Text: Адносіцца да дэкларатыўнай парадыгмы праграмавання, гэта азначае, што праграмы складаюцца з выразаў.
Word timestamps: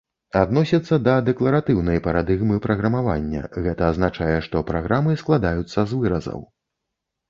Адносіцца 0.43 0.97
да 1.07 1.13
дэкларатыўнай 1.27 2.01
парадыгмы 2.09 2.57
праграмавання, 2.65 3.45
гэта 3.69 3.81
азначае, 3.93 4.35
што 4.49 4.67
праграмы 4.75 5.23
складаюцца 5.25 5.91
з 5.91 6.05
выразаў. 6.05 6.39